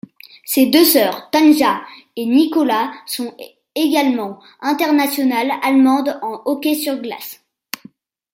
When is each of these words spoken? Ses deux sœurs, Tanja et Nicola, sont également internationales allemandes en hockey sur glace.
Ses 0.45 0.65
deux 0.65 0.83
sœurs, 0.83 1.29
Tanja 1.29 1.83
et 2.15 2.25
Nicola, 2.25 2.91
sont 3.05 3.37
également 3.75 4.41
internationales 4.59 5.51
allemandes 5.61 6.17
en 6.23 6.41
hockey 6.45 6.73
sur 6.73 6.95
glace. 6.99 7.39